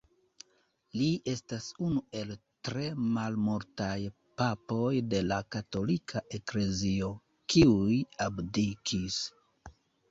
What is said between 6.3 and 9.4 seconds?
Eklezio, kiuj abdikis.